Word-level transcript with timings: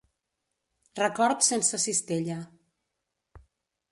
Records 0.99 1.51
sense 1.51 1.79
cistella. 1.85 2.39